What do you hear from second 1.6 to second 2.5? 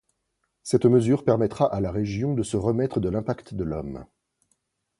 à la région de